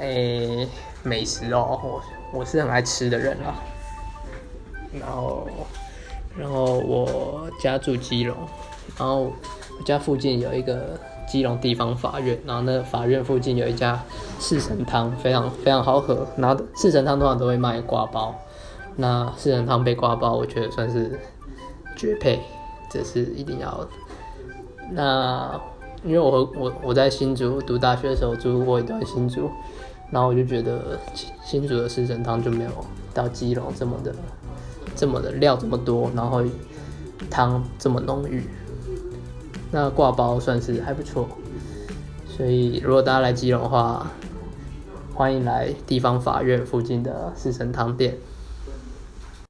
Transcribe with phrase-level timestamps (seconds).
[0.00, 0.66] 诶，
[1.02, 2.02] 美食哦，我
[2.40, 3.54] 我是很爱吃的人啊。
[4.98, 5.46] 然后，
[6.36, 8.36] 然后我家住基隆，
[8.98, 9.32] 然后
[9.78, 14.02] 我家附近有一个基隆地方法院，然后那个法院附近有一家
[14.40, 16.26] 四神汤，非常非常好喝。
[16.36, 18.34] 然后四神汤通常都会卖挂包，
[18.96, 21.20] 那四神汤配挂包，我觉得算是
[21.94, 22.40] 绝配，
[22.90, 23.86] 这是一定要。
[24.90, 25.60] 那
[26.04, 29.50] 因为我我我在新竹读大学的时候住过一段新竹，
[30.10, 30.98] 然后我就觉得
[31.44, 32.70] 新竹的四神汤就没有
[33.12, 34.14] 到基隆这么的
[34.96, 36.42] 这么的料这么多，然后
[37.28, 38.44] 汤这么浓郁。
[39.70, 41.28] 那挂包算是还不错，
[42.26, 44.10] 所以如果大家来基隆的话，
[45.14, 48.16] 欢迎来地方法院附近的四神汤店。